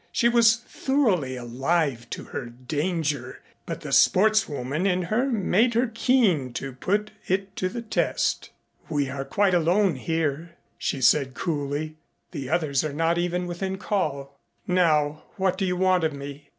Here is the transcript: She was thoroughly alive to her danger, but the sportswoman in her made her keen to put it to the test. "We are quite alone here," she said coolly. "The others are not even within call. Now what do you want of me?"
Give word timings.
She 0.11 0.27
was 0.29 0.57
thoroughly 0.57 1.35
alive 1.35 2.09
to 2.09 2.23
her 2.23 2.47
danger, 2.47 3.39
but 3.67 3.81
the 3.81 3.91
sportswoman 3.91 4.87
in 4.87 5.03
her 5.03 5.27
made 5.27 5.75
her 5.75 5.91
keen 5.93 6.53
to 6.53 6.73
put 6.73 7.11
it 7.27 7.55
to 7.57 7.69
the 7.69 7.83
test. 7.83 8.49
"We 8.89 9.11
are 9.11 9.23
quite 9.23 9.53
alone 9.53 9.93
here," 9.97 10.55
she 10.79 11.01
said 11.01 11.35
coolly. 11.35 11.97
"The 12.31 12.49
others 12.49 12.83
are 12.83 12.93
not 12.93 13.19
even 13.19 13.45
within 13.45 13.77
call. 13.77 14.39
Now 14.65 15.25
what 15.37 15.55
do 15.55 15.65
you 15.67 15.77
want 15.77 16.03
of 16.03 16.13
me?" 16.13 16.49